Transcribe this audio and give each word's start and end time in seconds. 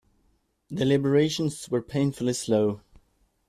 Deliberations 0.73 1.69
were 1.69 1.83
painfully 1.83 2.33
slow. 2.33 2.81